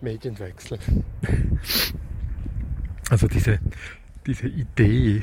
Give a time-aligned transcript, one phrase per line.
[0.00, 0.78] Medienwechsel.
[3.08, 3.60] Also diese,
[4.26, 5.22] diese Idee,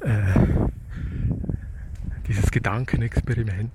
[0.00, 0.34] äh,
[2.26, 3.72] dieses Gedankenexperiment,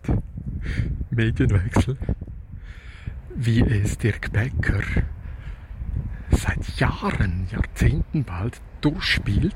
[1.10, 1.98] Medienwechsel,
[3.34, 4.82] wie es Dirk Becker
[6.32, 9.56] seit Jahren, Jahrzehnten bald durchspielt.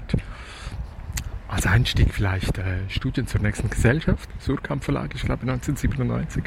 [1.50, 6.44] Als Einstieg vielleicht äh, Studien zur nächsten Gesellschaft, Surkamp Verlag, ich glaube 1997.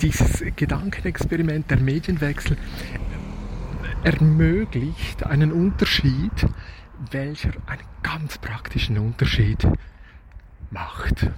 [0.00, 2.56] Dieses Gedankenexperiment, der Medienwechsel,
[4.04, 6.46] ermöglicht einen Unterschied,
[7.10, 9.66] welcher einen ganz praktischen Unterschied
[10.70, 11.30] macht.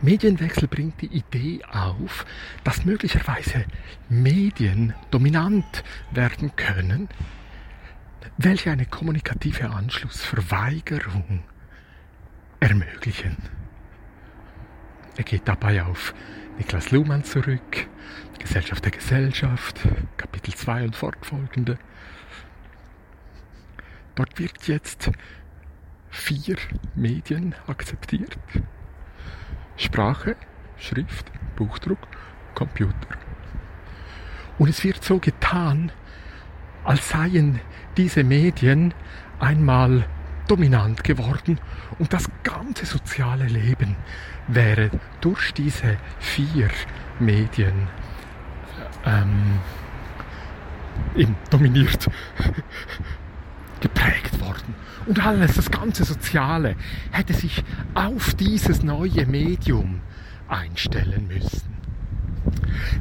[0.00, 2.24] Medienwechsel bringt die Idee auf,
[2.64, 3.64] dass möglicherweise
[4.08, 7.08] Medien dominant werden können,
[8.36, 11.42] welche eine kommunikative Anschlussverweigerung
[12.60, 13.36] ermöglichen.
[15.18, 16.14] Er geht dabei auf
[16.58, 17.88] Niklas Luhmann zurück,
[18.38, 19.80] Gesellschaft der Gesellschaft,
[20.16, 21.76] Kapitel 2 und fortfolgende.
[24.14, 25.10] Dort wird jetzt
[26.08, 26.56] vier
[26.94, 28.38] Medien akzeptiert.
[29.76, 30.36] Sprache,
[30.76, 32.06] Schrift, Buchdruck,
[32.54, 33.18] Computer.
[34.56, 35.90] Und es wird so getan,
[36.84, 37.58] als seien
[37.96, 38.94] diese Medien
[39.40, 40.06] einmal
[40.48, 41.60] dominant geworden
[41.98, 43.96] und das ganze soziale Leben
[44.48, 46.68] wäre durch diese vier
[47.20, 47.88] Medien
[49.04, 49.60] ähm,
[51.50, 52.08] dominiert,
[53.80, 54.74] geprägt worden.
[55.06, 56.76] Und alles, das ganze Soziale,
[57.12, 60.00] hätte sich auf dieses neue Medium
[60.48, 61.78] einstellen müssen.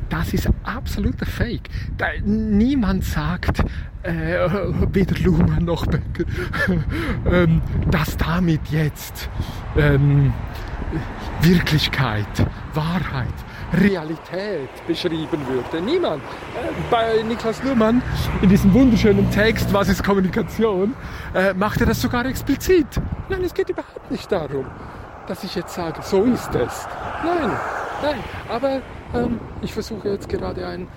[0.09, 1.69] Das ist absoluter Fake.
[1.97, 3.63] Da, niemand sagt,
[4.03, 4.47] äh,
[4.91, 6.23] weder Luhmann noch Becker,
[7.31, 9.29] ähm, dass damit jetzt
[9.75, 10.33] ähm,
[11.41, 12.25] Wirklichkeit,
[12.73, 13.33] Wahrheit,
[13.73, 15.83] Realität beschrieben würde.
[15.83, 16.23] Niemand.
[16.23, 18.01] Äh, bei Niklas Luhmann
[18.41, 20.93] in diesem wunderschönen Text Was ist Kommunikation
[21.33, 22.87] äh, macht er das sogar explizit.
[23.29, 24.65] Nein, es geht überhaupt nicht darum,
[25.27, 26.87] dass ich jetzt sage, so ist es.
[27.23, 27.51] Nein,
[28.01, 28.23] nein.
[28.49, 28.81] Aber
[29.13, 30.87] ähm, ich versuche jetzt gerade ein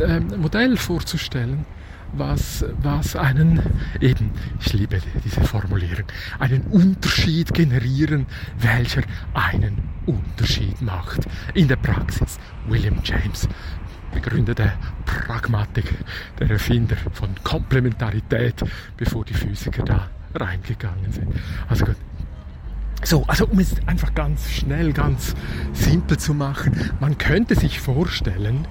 [0.00, 1.64] ähm, Modell vorzustellen,
[2.12, 3.60] was, was einen,
[4.00, 6.04] eben, ich liebe diese Formulierung,
[6.38, 8.26] einen Unterschied generieren,
[8.58, 9.02] welcher
[9.34, 11.20] einen Unterschied macht.
[11.54, 12.38] In der Praxis,
[12.68, 13.48] William James,
[14.12, 14.72] Begründer der
[15.06, 15.94] Pragmatik,
[16.38, 18.56] der Erfinder von Komplementarität,
[18.96, 21.32] bevor die Physiker da reingegangen sind.
[21.68, 21.96] Also gut.
[23.02, 25.34] So, also um es einfach ganz schnell, ganz
[25.72, 28.66] simpel zu machen, man könnte sich vorstellen,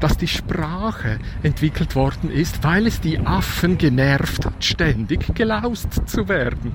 [0.00, 6.28] dass die Sprache entwickelt worden ist, weil es die Affen genervt hat, ständig gelaust zu
[6.28, 6.72] werden.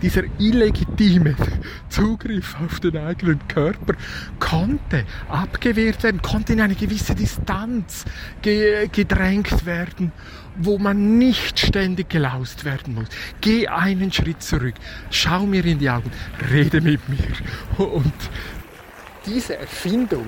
[0.00, 1.36] Dieser illegitime
[1.88, 3.94] Zugriff auf den eigenen Körper
[4.40, 8.04] konnte abgewehrt werden, konnte in eine gewisse Distanz
[8.42, 10.10] gedrängt werden,
[10.56, 13.06] wo man nicht ständig gelaust werden muss.
[13.40, 14.74] Geh einen Schritt zurück,
[15.10, 16.10] schau mir in die Augen,
[16.50, 17.18] rede mit mir.
[17.78, 18.12] Und
[19.24, 20.26] diese Erfindung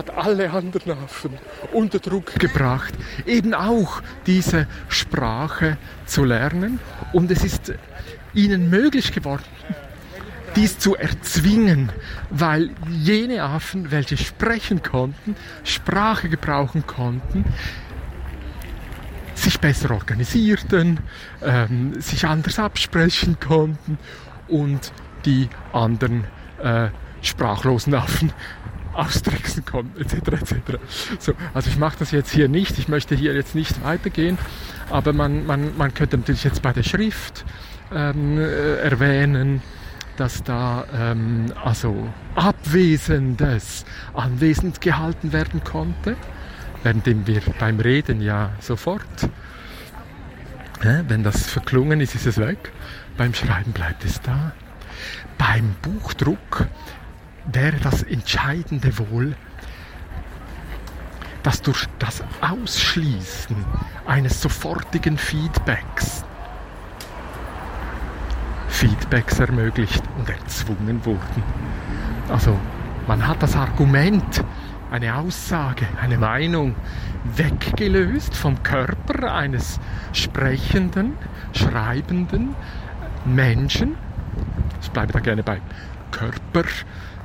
[0.00, 1.32] hat alle anderen Affen
[1.72, 2.94] unter Druck gebracht,
[3.26, 6.80] eben auch diese Sprache zu lernen.
[7.12, 7.74] Und es ist
[8.32, 9.44] ihnen möglich geworden,
[10.56, 11.92] dies zu erzwingen,
[12.30, 17.44] weil jene Affen, welche sprechen konnten, Sprache gebrauchen konnten,
[19.34, 21.00] sich besser organisierten,
[21.42, 23.98] ähm, sich anders absprechen konnten
[24.48, 24.92] und
[25.26, 26.24] die anderen
[26.62, 26.88] äh,
[27.20, 28.32] sprachlosen Affen
[28.92, 30.14] austricksen konnten, etc.
[30.14, 30.54] etc.
[31.18, 34.38] So, also ich mache das jetzt hier nicht, ich möchte hier jetzt nicht weitergehen,
[34.90, 37.44] aber man, man, man könnte natürlich jetzt bei der Schrift
[37.92, 39.62] ähm, äh, erwähnen,
[40.16, 43.84] dass da ähm, also Abwesendes
[44.14, 46.16] anwesend gehalten werden konnte,
[46.82, 49.24] währenddem wir beim Reden ja sofort,
[50.82, 52.72] äh, wenn das verklungen ist, ist es weg,
[53.16, 54.52] beim Schreiben bleibt es da.
[55.38, 56.66] Beim Buchdruck
[57.46, 59.36] wäre das Entscheidende wohl,
[61.42, 63.56] dass durch das Ausschließen
[64.06, 66.24] eines sofortigen Feedbacks
[68.80, 71.42] Feedbacks ermöglicht und erzwungen wurden.
[72.30, 72.58] Also
[73.06, 74.42] man hat das Argument,
[74.90, 76.74] eine Aussage, eine Meinung
[77.36, 79.78] weggelöst vom Körper eines
[80.14, 81.12] sprechenden,
[81.52, 82.54] schreibenden
[83.26, 83.96] Menschen.
[84.80, 85.60] Ich bleibe da gerne beim
[86.10, 86.64] Körper,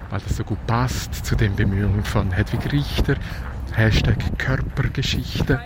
[0.09, 3.15] weil das so gut passt zu den Bemühungen von Hedwig Richter.
[3.73, 5.59] Hashtag Körpergeschichte.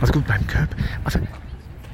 [0.00, 0.76] Also gut, beim Körper.
[1.04, 1.20] Also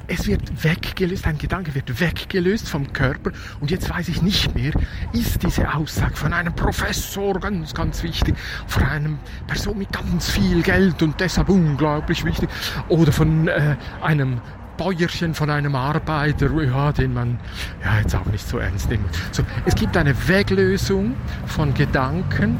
[0.09, 3.31] es wird weggelöst, ein Gedanke wird weggelöst vom Körper
[3.61, 4.73] und jetzt weiß ich nicht mehr,
[5.13, 8.35] ist diese Aussage von einem Professor, ganz, ganz wichtig,
[8.67, 12.51] von einer Person mit ganz viel Geld und deshalb unglaublich wichtig,
[12.89, 14.41] oder von äh, einem
[14.83, 17.39] Bäuerchen von einem Arbeiter, ja, den man
[17.85, 19.07] ja, jetzt auch nicht so ernst nimmt.
[19.31, 21.15] So, es gibt eine Weglösung
[21.47, 22.59] von Gedanken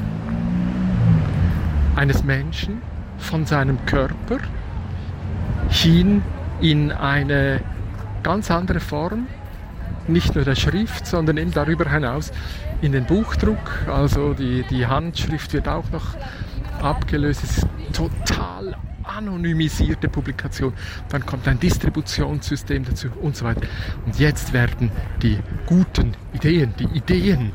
[1.97, 2.81] eines Menschen,
[3.19, 4.39] von seinem Körper,
[5.69, 6.23] hin
[6.61, 7.61] in eine
[8.23, 9.27] ganz andere Form,
[10.07, 12.31] nicht nur der Schrift, sondern eben darüber hinaus
[12.83, 13.89] in den Buchdruck.
[13.89, 16.15] Also die, die Handschrift wird auch noch
[16.81, 17.43] abgelöst.
[17.43, 20.73] Es ist total anonymisierte Publikation.
[21.09, 23.67] Dann kommt ein Distributionssystem dazu und so weiter.
[24.07, 24.91] Und jetzt werden
[25.23, 27.53] die guten Ideen, die Ideen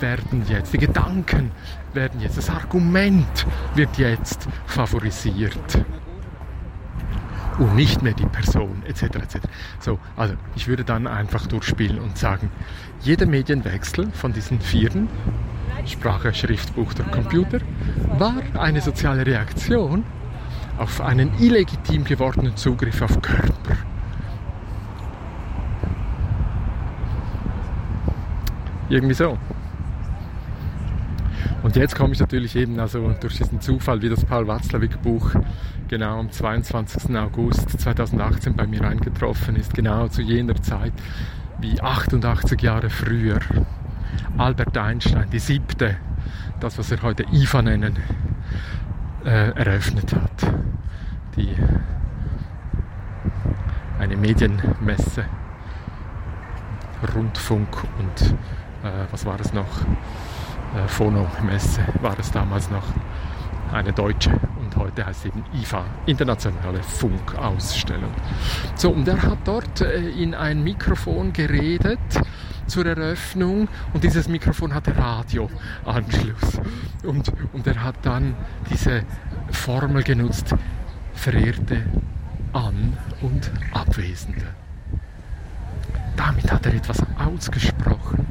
[0.00, 1.50] werden jetzt, die Gedanken
[1.92, 5.84] werden jetzt, das Argument wird jetzt favorisiert
[7.58, 9.02] und nicht mehr die Person etc.
[9.02, 9.38] etc.
[9.80, 12.50] So, also ich würde dann einfach durchspielen und sagen,
[13.02, 15.08] jeder Medienwechsel von diesen Vieren,
[15.86, 17.58] Sprache, Schrift, Buch oder Computer,
[18.18, 20.04] war eine soziale Reaktion
[20.80, 23.76] auf einen illegitim gewordenen Zugriff auf Körper.
[28.88, 29.38] Irgendwie so.
[31.62, 35.32] Und jetzt komme ich natürlich eben also durch diesen Zufall, wie das Paul Watzlawick Buch
[35.88, 37.14] genau am 22.
[37.16, 40.94] August 2018 bei mir eingetroffen ist, genau zu jener Zeit
[41.58, 43.40] wie 88 Jahre früher.
[44.38, 45.96] Albert Einstein, die siebte,
[46.58, 47.96] das was wir heute IFA nennen,
[49.24, 50.69] äh, eröffnet hat.
[51.40, 51.56] Die,
[53.98, 55.24] eine Medienmesse,
[57.14, 58.34] Rundfunk und
[58.84, 59.80] äh, was war es noch?
[60.76, 62.84] Äh, Phono-Messe war es damals noch.
[63.72, 68.12] Eine deutsche und heute heißt eben IFA, Internationale Funkausstellung.
[68.74, 72.00] So, und er hat dort äh, in ein Mikrofon geredet
[72.66, 76.60] zur Eröffnung und dieses Mikrofon hatte Radioanschluss.
[77.02, 78.36] Und, und er hat dann
[78.70, 79.04] diese
[79.50, 80.54] Formel genutzt,
[81.14, 81.82] verehrte
[82.52, 84.46] An- und Abwesende.
[86.16, 88.26] Damit hat er etwas ausgesprochen,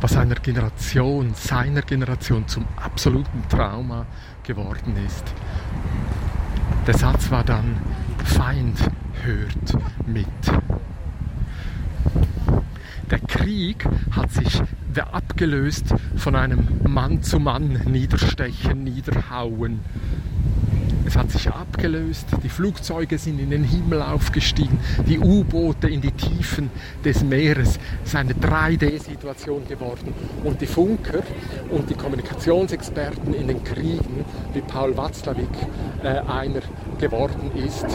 [0.00, 4.06] was einer Generation, seiner Generation zum absoluten Trauma
[4.42, 5.34] geworden ist.
[6.86, 7.76] Der Satz war dann,
[8.24, 8.78] Feind
[9.22, 9.76] hört
[10.06, 10.26] mit.
[13.10, 14.62] Der Krieg hat sich
[15.10, 15.86] abgelöst
[16.16, 19.80] von einem Mann-zu-Mann Niederstechen, Niederhauen.
[21.04, 24.78] Es hat sich abgelöst, die Flugzeuge sind in den Himmel aufgestiegen,
[25.08, 26.70] die U-Boote in die Tiefen
[27.04, 27.80] des Meeres.
[28.04, 30.14] Es ist eine 3D-Situation geworden.
[30.44, 31.24] Und die Funker
[31.70, 35.48] und die Kommunikationsexperten in den Kriegen, wie Paul Watzlawick
[36.04, 36.60] äh, einer
[37.00, 37.86] geworden ist,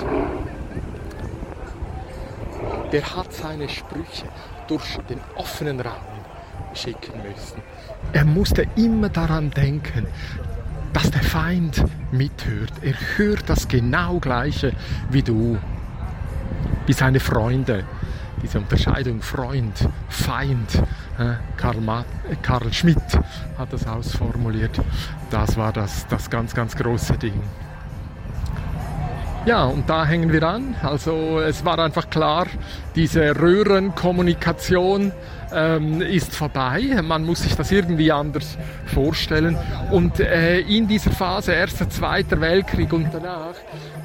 [2.92, 4.26] der hat seine Sprüche
[4.68, 5.96] durch den offenen Raum
[6.74, 7.62] schicken müssen.
[8.14, 10.08] Er musste immer daran denken,
[10.94, 12.74] dass der Feind mithört.
[12.82, 14.74] Er hört das genau gleiche
[15.10, 15.58] wie du,
[16.86, 17.84] wie seine Freunde.
[18.42, 20.84] Diese Unterscheidung Freund, Feind.
[21.56, 22.04] Karl, Ma
[22.42, 22.98] Karl Schmidt
[23.58, 24.82] hat das ausformuliert.
[25.32, 27.42] Das war das, das ganz, ganz große Ding.
[29.46, 30.76] Ja, und da hängen wir an.
[30.82, 32.48] Also es war einfach klar,
[32.96, 35.12] diese Röhrenkommunikation
[35.54, 37.00] ähm, ist vorbei.
[37.04, 39.56] Man muss sich das irgendwie anders vorstellen.
[39.92, 43.54] Und äh, in dieser Phase, Erster, Zweiter Weltkrieg und danach,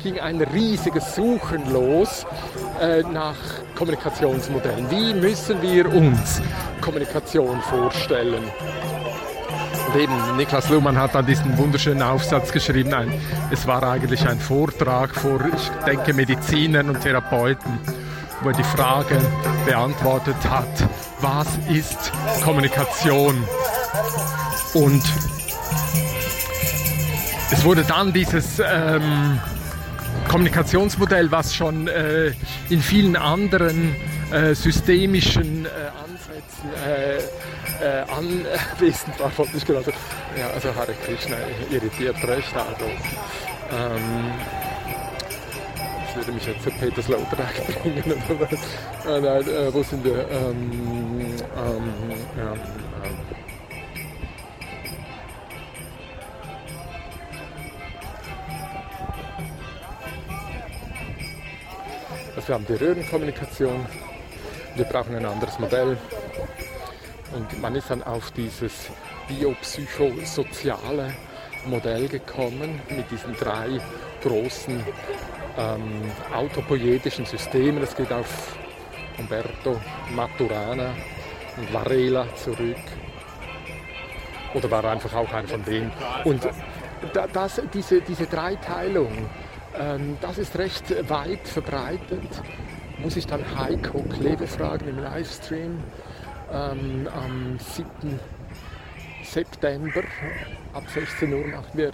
[0.02, 2.26] ging ein riesiges Suchen los
[2.78, 3.37] äh, nach
[3.76, 4.90] Kommunikationsmodellen.
[4.90, 6.42] Wie müssen wir uns
[6.82, 8.42] Kommunikation vorstellen?
[9.99, 12.94] Eben, Niklas Luhmann hat dann diesen wunderschönen Aufsatz geschrieben.
[12.94, 13.12] Ein,
[13.50, 17.78] es war eigentlich ein Vortrag vor, ich denke, Medizinern und Therapeuten,
[18.40, 19.20] wo er die Frage
[19.66, 20.88] beantwortet hat,
[21.20, 22.12] was ist
[22.44, 23.42] Kommunikation?
[24.75, 25.02] Und
[27.50, 29.40] es wurde dann dieses ähm,
[30.28, 32.32] Kommunikationsmodell, was schon äh,
[32.68, 33.97] in vielen anderen
[34.32, 35.68] äh, systemischen äh,
[36.02, 37.18] Ansätzen äh,
[37.84, 39.96] äh, anwesend war, ich genau sagen.
[40.38, 41.37] Ja, also Hare Krishna
[41.70, 42.54] irritiert recht.
[42.54, 42.84] Also,
[43.72, 44.32] ähm,
[46.08, 48.04] ich würde mich jetzt zu Peters Lautrag bringen.
[49.06, 50.28] äh, nein, äh, wo sind wir?
[50.30, 50.70] Ähm,
[51.56, 51.92] ähm,
[52.37, 53.18] ja, ähm.
[62.37, 63.87] Also wir haben die Röhrenkommunikation,
[64.80, 65.99] wir brauchen ein anderes Modell.
[67.34, 68.88] Und man ist dann auf dieses
[69.28, 71.14] biopsychosoziale
[71.66, 73.78] Modell gekommen mit diesen drei
[74.22, 74.82] großen
[75.58, 77.82] ähm, autopoietischen Systemen.
[77.82, 78.56] Das geht auf
[79.18, 79.78] Umberto
[80.14, 80.94] Maturana
[81.58, 82.76] und Varela zurück.
[84.54, 85.92] Oder war einfach auch einer von denen.
[86.25, 86.49] Und
[87.34, 89.28] das, diese, diese Dreiteilung,
[89.78, 92.42] ähm, das ist recht weit verbreitet.
[93.02, 95.78] Muss ich dann Heiko Klebe fragen im Livestream
[96.52, 98.21] ähm, am 7.
[99.25, 100.02] September
[100.73, 101.90] ab 16 Uhr machen wir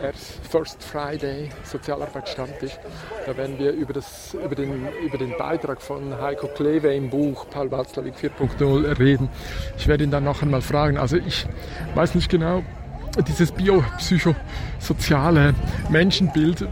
[0.00, 2.78] erst First Friday Sozialarbeitsstammtisch.
[3.26, 7.46] Da werden wir über, das, über, den, über den Beitrag von Heiko Kleve im Buch
[7.50, 9.28] Paul Watzlawick 4.0 reden.
[9.76, 10.98] Ich werde ihn dann noch einmal fragen.
[10.98, 11.46] Also ich
[11.94, 12.62] weiß nicht genau,
[13.26, 15.54] dieses biopsychosoziale
[15.88, 16.66] Menschenbild,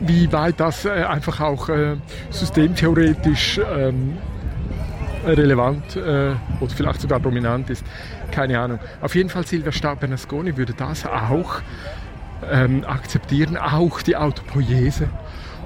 [0.00, 1.96] wie weit das äh, einfach auch äh,
[2.30, 4.18] systemtheoretisch ähm,
[5.24, 7.84] relevant äh, oder vielleicht sogar dominant ist.
[8.30, 8.78] Keine Ahnung.
[9.00, 11.60] Auf jeden Fall Silvia Staub-Bernasconi würde das auch
[12.50, 15.08] ähm, akzeptieren, auch die Autopoiese.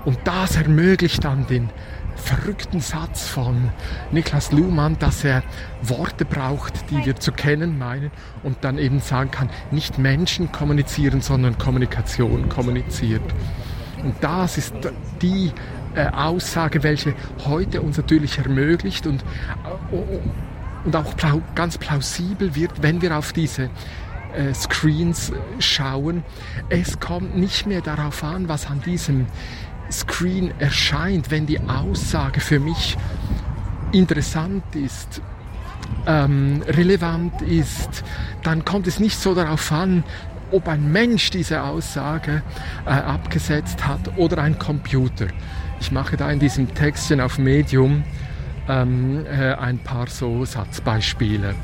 [0.04, 1.70] Und das ermöglicht dann den
[2.16, 3.70] verrückten Satz von
[4.10, 5.42] Niklas Luhmann, dass er
[5.82, 8.10] Worte braucht, die wir zu kennen meinen
[8.42, 13.22] und dann eben sagen kann, nicht Menschen kommunizieren, sondern Kommunikation kommuniziert.
[14.02, 14.74] Und das ist
[15.22, 15.52] die
[15.94, 21.14] äh, Aussage, welche heute uns natürlich ermöglicht und, äh, und auch
[21.54, 23.70] ganz plausibel wird, wenn wir auf diese
[24.34, 26.22] äh, Screens schauen.
[26.68, 29.26] Es kommt nicht mehr darauf an, was an diesem
[29.90, 32.96] Screen erscheint, wenn die Aussage für mich
[33.92, 35.22] interessant ist,
[36.06, 38.04] ähm, relevant ist,
[38.42, 40.04] dann kommt es nicht so darauf an,
[40.50, 42.42] ob ein Mensch diese Aussage
[42.84, 45.26] äh, abgesetzt hat oder ein Computer.
[45.80, 48.04] Ich mache da in diesem Textchen auf Medium
[48.68, 51.54] ähm, äh, ein paar so Satzbeispiele,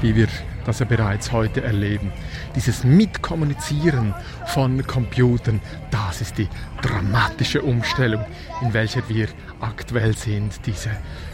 [0.00, 0.28] wie wir
[0.64, 2.12] das wir bereits heute erleben.
[2.54, 4.14] Dieses Mitkommunizieren
[4.46, 6.48] von Computern, das ist die
[6.82, 8.24] dramatische Umstellung,
[8.60, 9.28] in welcher wir
[9.60, 10.60] aktuell sind.
[10.66, 10.90] Diese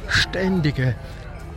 [0.09, 0.95] ständige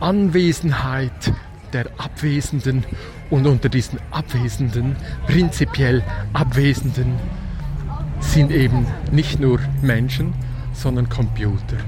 [0.00, 1.32] Anwesenheit
[1.72, 2.84] der Abwesenden
[3.30, 4.96] und unter diesen Abwesenden,
[5.26, 7.14] prinzipiell Abwesenden,
[8.20, 10.34] sind eben nicht nur Menschen,
[10.72, 11.78] sondern Computer.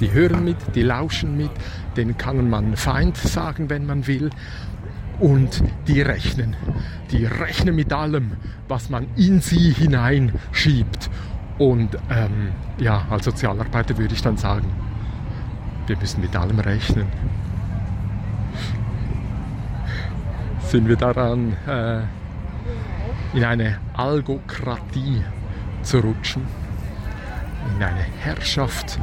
[0.00, 1.50] Die hören mit, die lauschen mit,
[1.96, 4.30] denen kann man Feind sagen, wenn man will
[5.20, 6.56] und die rechnen.
[7.10, 8.32] Die rechnen mit allem,
[8.68, 11.10] was man in sie hineinschiebt.
[11.58, 14.66] Und ähm, ja, als Sozialarbeiter würde ich dann sagen,
[15.86, 17.06] wir müssen mit allem rechnen.
[20.72, 22.00] Sind wir daran, äh,
[23.36, 25.22] in eine Algokratie
[25.82, 26.46] zu rutschen,
[27.76, 28.98] in eine Herrschaft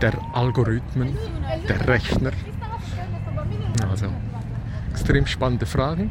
[0.00, 1.14] der Algorithmen,
[1.68, 2.30] der Rechner.
[3.86, 4.06] Also
[4.90, 6.10] extrem spannende Fragen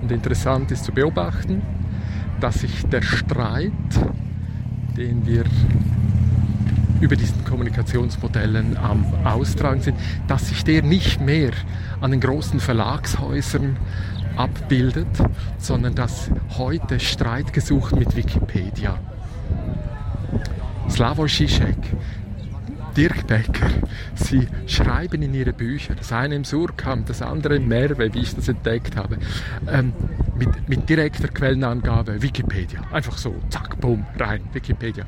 [0.00, 1.60] und interessant ist zu beobachten,
[2.40, 3.72] dass sich der Streit,
[4.96, 5.44] den wir
[7.02, 11.50] über diesen Kommunikationsmodellen am Austragen sind, dass sich der nicht mehr
[12.00, 13.76] an den großen Verlagshäusern
[14.36, 15.08] abbildet,
[15.58, 18.98] sondern dass heute Streit gesucht mit Wikipedia.
[20.88, 21.76] Slavoj Žižek
[22.96, 23.70] Dirk Becker.
[24.14, 28.34] Sie schreiben in ihre Bücher, das eine im Surkamp, das andere im Merwe, wie ich
[28.34, 29.16] das entdeckt habe,
[29.66, 29.92] ähm,
[30.38, 32.82] mit, mit direkter Quellenangabe Wikipedia.
[32.92, 35.06] Einfach so, zack, boom, rein, Wikipedia.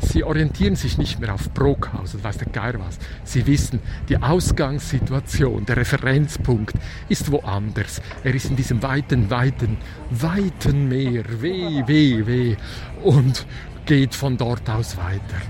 [0.00, 2.98] Sie orientieren sich nicht mehr auf Brockhaus, das weiß der Geier was.
[3.24, 6.74] Sie wissen, die Ausgangssituation, der Referenzpunkt
[7.08, 8.00] ist woanders.
[8.24, 9.78] Er ist in diesem weiten, weiten,
[10.10, 12.56] weiten Meer, weh, weh, weh,
[13.02, 13.46] und
[13.86, 15.40] geht von dort aus weiter.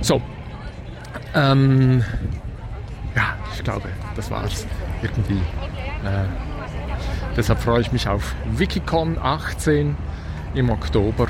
[0.00, 0.20] So,
[1.34, 2.02] ähm,
[3.14, 4.66] ja, ich glaube, das war's
[5.02, 5.40] irgendwie.
[6.04, 6.26] Äh,
[7.36, 9.96] deshalb freue ich mich auf Wikicon 18
[10.54, 11.28] im Oktober.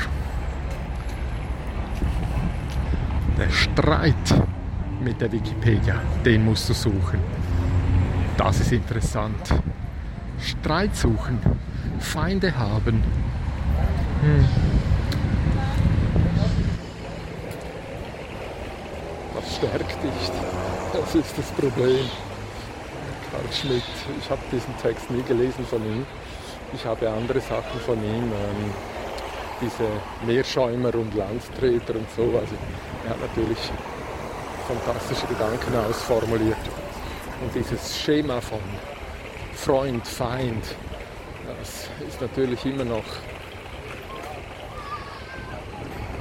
[3.35, 4.14] Der Streit
[5.00, 7.20] mit der Wikipedia, den musst du suchen.
[8.36, 9.54] Das ist interessant.
[10.40, 11.38] Streit suchen,
[11.98, 13.02] Feinde haben.
[14.22, 14.44] Hm.
[19.56, 20.30] stärkt dich.
[20.92, 22.06] Das ist das Problem.
[23.30, 23.82] Karl Schmidt,
[24.20, 26.06] ich habe diesen Text nie gelesen von ihm.
[26.74, 28.72] Ich habe andere Sachen von ihm, ähm,
[29.60, 29.88] diese
[30.26, 32.22] Meerschäumer und Landtreter und so.
[32.22, 32.54] Also
[33.04, 33.58] er hat natürlich
[34.66, 36.56] fantastische Gedanken ausformuliert.
[37.42, 38.60] Und dieses Schema von
[39.54, 40.64] Freund, Feind,
[41.58, 43.04] das ist natürlich immer noch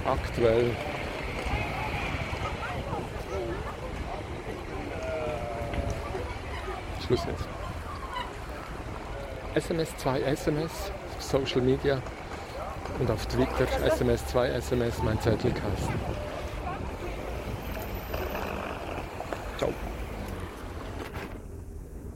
[0.05, 0.71] aktuell
[7.05, 7.47] Schluss jetzt.
[9.55, 12.01] SMS, zwei SMS, Social Media.
[12.99, 16.24] Und auf Twitter SMS 2 SMS mein Zettelkasten.